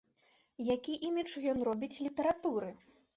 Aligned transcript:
Які 0.75 0.95
імідж 1.09 1.35
ён 1.51 1.61
робіць 1.67 2.01
літаратуры? 2.07 2.71